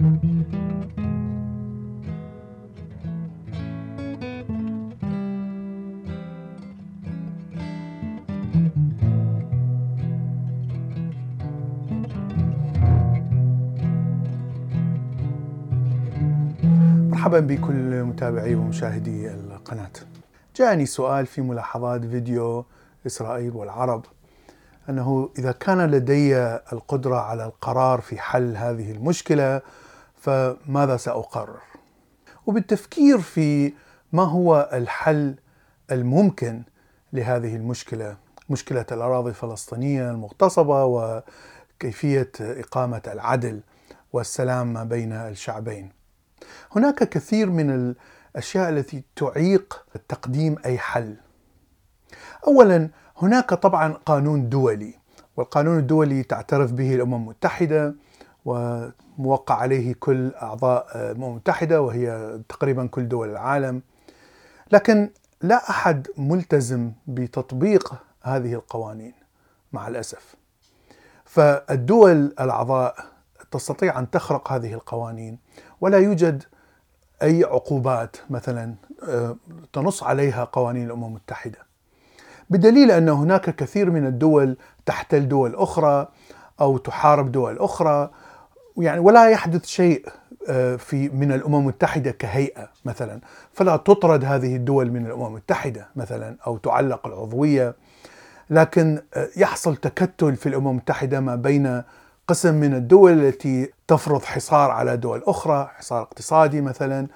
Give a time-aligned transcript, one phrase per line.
[0.00, 0.16] مرحبا
[17.40, 19.90] بكل متابعي ومشاهدي القناة.
[20.56, 22.64] جاءني سؤال في ملاحظات فيديو
[23.06, 24.04] إسرائيل والعرب
[24.88, 26.36] أنه إذا كان لدي
[26.72, 29.62] القدرة على القرار في حل هذه المشكلة
[30.20, 31.60] فماذا سأقرر؟
[32.46, 33.72] وبالتفكير في
[34.12, 35.34] ما هو الحل
[35.92, 36.62] الممكن
[37.12, 38.16] لهذه المشكلة،
[38.50, 43.60] مشكلة الأراضي الفلسطينية المغتصبة وكيفية إقامة العدل
[44.12, 45.92] والسلام ما بين الشعبين.
[46.76, 47.94] هناك كثير من
[48.34, 51.16] الأشياء التي تعيق تقديم أي حل.
[52.46, 54.94] اولا هناك طبعا قانون دولي
[55.36, 57.94] والقانون الدولي تعترف به الأمم المتحدة
[59.20, 63.82] وموقع عليه كل أعضاء الامم المتحده وهي تقريبا كل دول العالم.
[64.72, 65.10] لكن
[65.42, 69.14] لا أحد ملتزم بتطبيق هذه القوانين
[69.72, 70.34] مع الأسف.
[71.24, 72.94] فالدول الأعضاء
[73.50, 75.38] تستطيع أن تخرق هذه القوانين
[75.80, 76.42] ولا يوجد
[77.22, 78.74] أي عقوبات مثلا
[79.72, 81.58] تنص عليها قوانين الأمم المتحدة.
[82.50, 86.08] بدليل أن هناك كثير من الدول تحتل دول أخرى
[86.60, 88.10] أو تحارب دول أخرى
[88.76, 90.06] يعني ولا يحدث شيء
[90.78, 93.20] في من الأمم المتحدة كهيئة مثلا
[93.52, 97.74] فلا تطرد هذه الدول من الأمم المتحدة مثلا أو تعلق العضوية
[98.50, 99.02] لكن
[99.36, 101.82] يحصل تكتل في الأمم المتحدة ما بين
[102.28, 107.06] قسم من الدول التي تفرض حصار على دول أخرى، حصار اقتصادي مثلا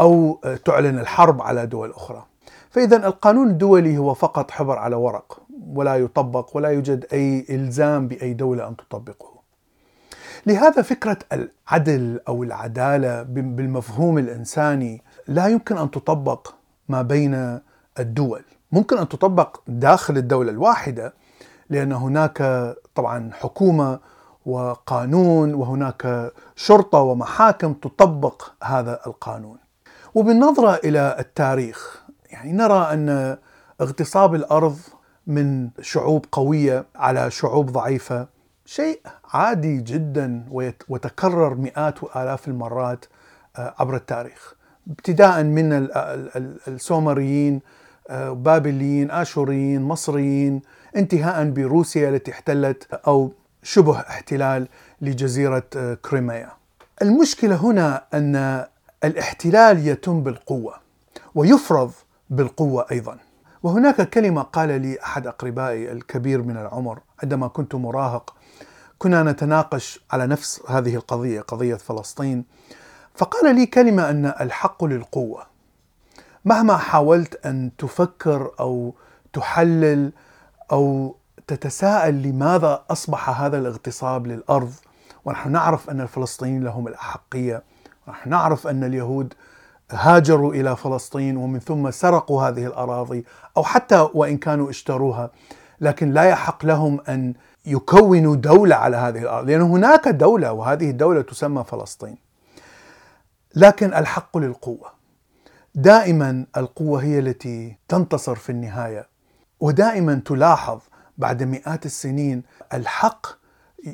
[0.00, 2.24] أو تعلن الحرب على دول أخرى.
[2.70, 8.32] فاذا القانون الدولي هو فقط حبر على ورق ولا يطبق ولا يوجد أي إلزام بأي
[8.32, 9.41] دولة أن تطبقه.
[10.46, 16.54] لهذا فكرة العدل أو العدالة بالمفهوم الإنساني لا يمكن أن تطبق
[16.88, 17.60] ما بين
[17.98, 21.14] الدول، ممكن أن تطبق داخل الدولة الواحدة
[21.70, 23.98] لأن هناك طبعا حكومة
[24.46, 29.56] وقانون وهناك شرطة ومحاكم تطبق هذا القانون.
[30.14, 33.36] وبالنظرة إلى التاريخ يعني نرى أن
[33.80, 34.78] اغتصاب الأرض
[35.26, 38.26] من شعوب قوية على شعوب ضعيفة
[38.66, 40.44] شيء عادي جدا
[40.88, 43.04] وتكرر مئات وآلاف المرات
[43.56, 44.54] عبر التاريخ.
[44.90, 45.88] ابتداء من
[46.68, 47.60] السومريين
[48.10, 50.62] بابليين آشوريين مصريين
[50.96, 54.68] انتهاء بروسيا التي احتلت أو شبه احتلال
[55.00, 55.64] لجزيرة
[56.02, 56.50] كريميا.
[57.02, 58.66] المشكلة هنا أن
[59.04, 60.74] الاحتلال يتم بالقوة
[61.34, 61.92] ويفرض
[62.30, 63.18] بالقوة أيضا.
[63.62, 68.34] وهناك كلمة قال لي أحد أقربائي الكبير من العمر عندما كنت مراهق
[68.98, 72.44] كنا نتناقش على نفس هذه القضية قضية فلسطين.
[73.14, 75.46] فقال لي كلمة أن الحق للقوة.
[76.44, 78.94] مهما حاولت أن تفكر أو
[79.32, 80.12] تحلل
[80.72, 84.72] أو تتساءل لماذا أصبح هذا الاغتصاب للأرض
[85.24, 87.62] ونحن نعرف أن الفلسطينيين لهم الأحقية
[88.06, 89.34] ونحن نعرف أن اليهود
[89.94, 93.24] هاجروا إلى فلسطين ومن ثم سرقوا هذه الأراضي
[93.56, 95.30] أو حتى وإن كانوا اشتروها
[95.80, 97.34] لكن لا يحق لهم أن
[97.66, 102.16] يكونوا دولة على هذه الأرض لأن هناك دولة وهذه الدولة تسمى فلسطين.
[103.54, 104.90] لكن الحق للقوة.
[105.74, 109.08] دائما القوة هي التي تنتصر في النهاية
[109.60, 110.80] ودائما تلاحظ
[111.18, 112.42] بعد مئات السنين
[112.74, 113.26] الحق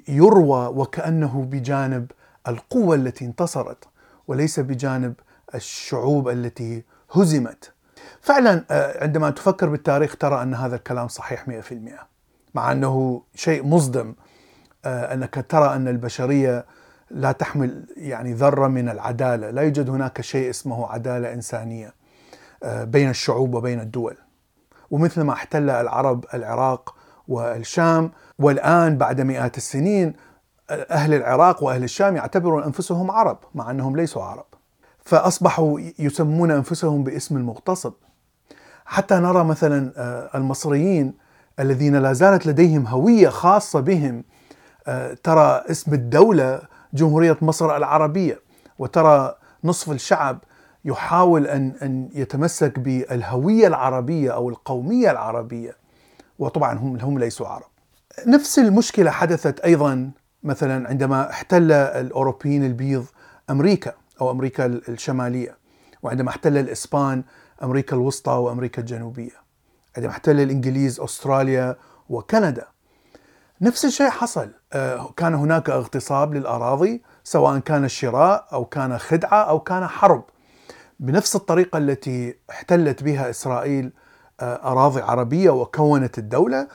[0.08, 2.10] يروى وكأنه بجانب
[2.48, 3.84] القوة التي انتصرت
[4.28, 5.14] وليس بجانب
[5.54, 7.72] الشعوب التي هزمت.
[8.20, 8.64] فعلا
[9.02, 11.74] عندما تفكر بالتاريخ ترى أن هذا الكلام صحيح 100%
[12.54, 14.14] مع أنه شيء مصدم
[14.86, 16.66] أنك ترى أن البشرية
[17.10, 21.94] لا تحمل يعني ذرة من العدالة، لا يوجد هناك شيء اسمه عدالة إنسانية
[22.64, 24.16] بين الشعوب وبين الدول.
[24.90, 26.94] ومثل ما احتل العرب العراق
[27.28, 30.14] والشام والآن بعد مئات السنين
[30.70, 34.46] أهل العراق وأهل الشام يعتبرون أنفسهم عرب مع أنهم ليسوا عرب
[35.08, 37.92] فأصبحوا يسمون أنفسهم باسم المغتصب.
[38.86, 39.92] حتى نرى مثلا
[40.34, 41.14] المصريين
[41.60, 44.24] الذين لا زالت لديهم هوية خاصة بهم
[45.24, 46.60] ترى اسم الدولة
[46.94, 48.40] جمهورية مصر العربية
[48.78, 49.34] وترى
[49.64, 50.38] نصف الشعب
[50.84, 55.76] يحاول أن أن يتمسك بالهوية العربية أو القومية العربية.
[56.38, 57.66] وطبعا هم هم ليسوا عرب.
[58.26, 60.10] نفس المشكلة حدثت أيضا
[60.42, 63.04] مثلا عندما احتل الأوروبيين البيض
[63.50, 63.92] أمريكا.
[64.20, 65.58] أو أمريكا الشمالية
[66.02, 67.24] وعندما احتل الإسبان
[67.62, 69.48] أمريكا الوسطى وأمريكا الجنوبية.
[69.96, 71.76] عندما احتل الإنجليز أستراليا
[72.08, 72.66] وكندا.
[73.60, 79.60] نفس الشيء حصل آه، كان هناك اغتصاب للأراضي سواء كان الشراء أو كان خدعة أو
[79.60, 80.24] كان حرب
[81.00, 83.92] بنفس الطريقة التي احتلت بها إسرائيل
[84.40, 86.68] آه، أراضي عربية وكونت الدولة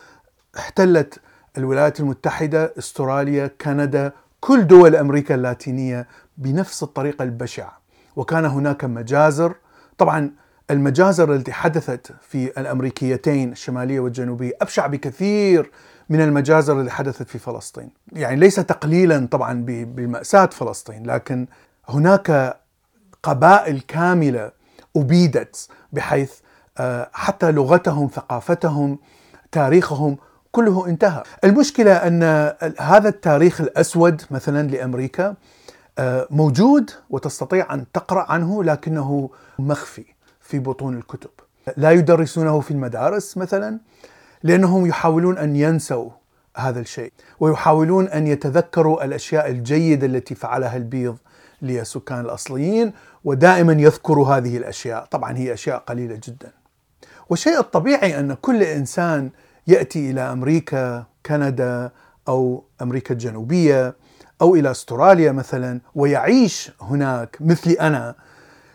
[0.58, 1.20] احتلت
[1.58, 4.12] الولايات المتحدة أستراليا كندا
[4.44, 6.08] كل دول أمريكا اللاتينية
[6.38, 7.82] بنفس الطريقة البشعة.
[8.16, 9.56] وكان هناك مجازر.
[9.98, 10.32] طبعا
[10.72, 15.72] المجازر التي حدثت في الأمريكيتين الشمالية والجنوبية أبشع بكثير
[16.10, 21.48] من المجازر اللي حدثت في فلسطين، يعني ليس تقليلا طبعا بمأساة فلسطين، لكن
[21.90, 22.60] هناك
[23.24, 24.52] قبائل كاملة
[24.96, 26.34] أبيدت بحيث
[26.78, 29.00] آه، حتى لغتهم، ثقافتهم،
[29.52, 30.18] تاريخهم
[30.54, 31.24] كله انتهى.
[31.44, 32.24] المشكلة أن
[32.80, 35.36] هذا التاريخ الأسود مثلا لأمريكا
[36.00, 39.30] آه، موجود وتستطيع أن تقرأ عنه لكنه
[39.60, 40.06] مخفي.
[40.44, 41.30] في بطون الكتب
[41.78, 43.80] لا يدرسونه في المدارس مثلا
[44.44, 46.10] لأنهم يحاولون أن ينسوا
[46.58, 51.18] هذا الشيء ويحاولون أن يتذكروا الأشياء الجيدة التي فعلها البيض
[51.62, 56.52] للسكان الأصليين ودائما يذكروا هذه الأشياء، طبعا هي أشياء قليلة جدا.
[57.30, 59.30] والشيء الطبيعي أن كل إنسان
[59.68, 61.92] يأتي إلى أمريكا، كندا
[62.28, 63.96] أو أمريكا الجنوبية
[64.42, 68.16] أو إلى أستراليا مثلا ويعيش هناك مثلي أنا.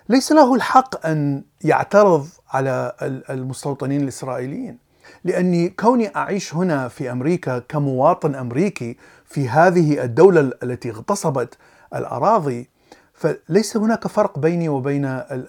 [0.08, 2.92] ليس له الحق أن يعترض على
[3.30, 4.78] المستوطنين الإسرائيليين.
[5.24, 11.54] لأني كوني أعيش هنا في أمريكا كمواطن أمريكي في هذه الدولة التي اغتصبت
[11.94, 12.68] الأراضي
[13.14, 15.04] فليس هناك فرق بيني وبين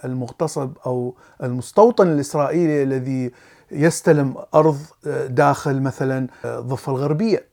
[0.05, 3.31] المغتصب أو المستوطن الإسرائيلي الذي
[3.71, 4.79] يستلم أرض
[5.27, 7.45] داخل مثلا الضفه الغربية.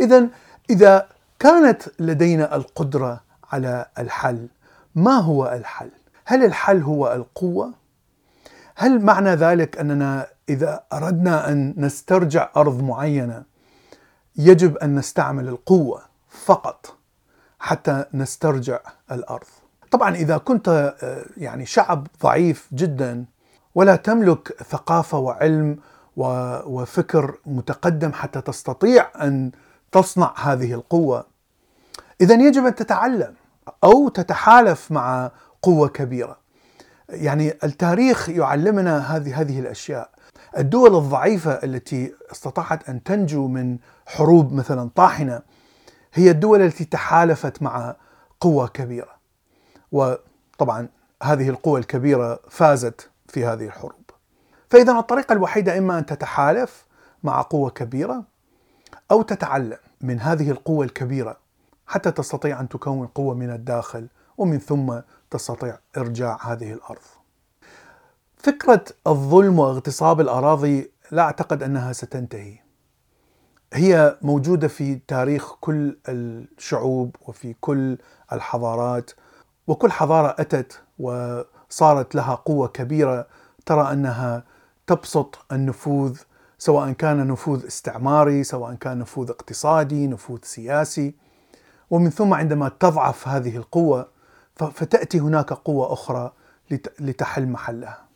[0.00, 0.28] اذا
[0.70, 1.08] إذا
[1.38, 3.20] كانت لدينا القدرة
[3.52, 4.48] على الحل
[4.94, 5.90] ما هو الحل؟
[6.24, 7.72] هل الحل هو القوة؟
[8.76, 13.42] هل معنى ذلك أننا إذا أردنا أن نسترجع أرض معينة
[14.36, 16.96] يجب أن نستعمل القوة فقط
[17.58, 18.80] حتى نسترجع
[19.12, 19.46] الأرض
[19.90, 20.68] طبعا إذا كنت
[21.02, 23.24] آه، يعني شعب ضعيف جدا
[23.76, 25.78] ولا تملك ثقافة وعلم
[26.16, 29.50] وفكر متقدم حتى تستطيع أن
[29.92, 31.26] تصنع هذه القوة.
[32.20, 33.34] إذا يجب أن تتعلم
[33.84, 35.30] أو تتحالف مع
[35.62, 36.38] قوة كبيرة.
[37.08, 40.10] يعني التاريخ يعلمنا هذه هذه الأشياء.
[40.58, 45.42] الدول الضعيفة التي استطاعت أن تنجو من حروب مثلا طاحنة
[46.14, 47.96] هي الدول التي تحالفت مع
[48.40, 49.16] قوة كبيرة.
[49.92, 50.88] وطبعا
[51.22, 54.10] هذه القوة الكبيرة فازت في هذه الحروب.
[54.70, 56.86] فإذا الطريقة الوحيدة إما أن تتحالف
[57.22, 58.24] مع قوة كبيرة
[59.10, 61.36] أو تتعلم من هذه القوة الكبيرة
[61.86, 64.08] حتى تستطيع أن تكون قوة من الداخل
[64.38, 64.98] ومن ثم
[65.30, 67.02] تستطيع إرجاع هذه الأرض.
[68.36, 72.58] فكرة الظلم واغتصاب الأراضي لا أعتقد أنها ستنتهي.
[73.72, 77.98] هي موجودة في تاريخ كل الشعوب وفي كل
[78.32, 79.10] الحضارات
[79.66, 83.26] وكل حضارة أتت وصارت لها قوة كبيرة.
[83.66, 84.44] ترى أنها
[84.86, 86.18] تبسط النفوذ
[86.58, 91.14] سواء كان نفوذ استعماري سواء كان نفوذ اقتصادي نفوذ سياسي.
[91.90, 94.08] ومن ثم عندما تضعف هذه القوة
[94.56, 96.32] فتأتي هناك قوة أخرى
[97.00, 98.06] لتحل محلها.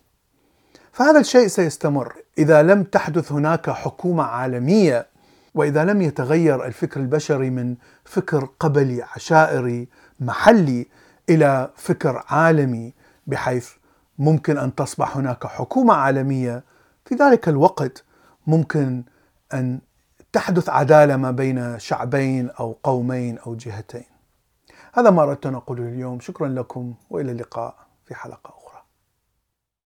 [0.92, 2.14] فهذا الشيء سيستمر.
[2.38, 5.06] إذا لم تحدث هناك حكومة عالمية
[5.54, 9.88] وإذا لم يتغير الفكر البشري من فكر قبلي عشائري
[10.20, 10.86] محلي
[11.30, 12.94] إلى فكر عالمي
[13.26, 13.70] بحيث
[14.18, 16.64] ممكن أن تصبح هناك حكومة عالمية.
[17.04, 18.04] في ذلك الوقت
[18.46, 19.04] ممكن
[19.54, 19.80] أن
[20.32, 24.04] تحدث عدالة ما بين شعبين أو قومين أو جهتين.
[24.92, 26.20] هذا ما أردت أن أقوله اليوم.
[26.20, 27.74] شكرا لكم وإلى اللقاء
[28.06, 28.59] في أخرى.